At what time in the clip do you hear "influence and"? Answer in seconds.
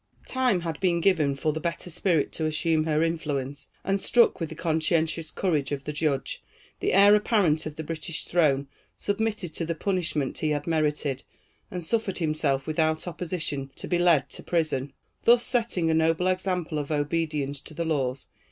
3.03-4.01